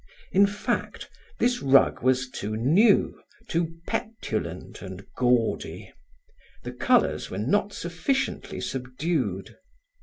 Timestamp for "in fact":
0.31-1.11